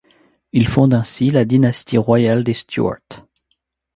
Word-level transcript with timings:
Il 0.51 0.67
fonde 0.67 0.95
ainsi 0.95 1.29
la 1.29 1.45
dynastie 1.45 1.99
royale 1.99 2.43
des 2.43 2.55
Stuart. 2.55 3.01